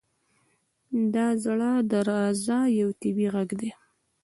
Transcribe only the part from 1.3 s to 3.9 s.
زړه درزا یو طبیعي ږغ دی.